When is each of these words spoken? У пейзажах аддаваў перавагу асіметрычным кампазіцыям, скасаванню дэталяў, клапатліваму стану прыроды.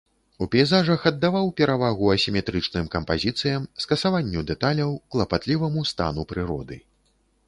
У 0.43 0.45
пейзажах 0.53 1.01
аддаваў 1.09 1.49
перавагу 1.59 2.07
асіметрычным 2.13 2.87
кампазіцыям, 2.95 3.67
скасаванню 3.85 4.43
дэталяў, 4.51 4.97
клапатліваму 5.17 5.85
стану 5.91 6.21
прыроды. 6.33 6.79